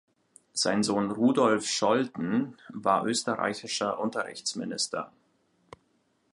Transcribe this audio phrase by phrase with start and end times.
[0.53, 5.11] Sein Sohn Rudolf Scholten war österreichischer Unterrichtsminister.